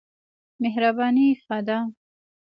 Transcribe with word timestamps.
مهرباني 0.61 1.27
ښه 1.43 1.57
ده. 1.67 1.77